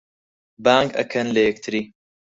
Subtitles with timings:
[0.63, 1.81] بانگ ئەکەن لە یەکتری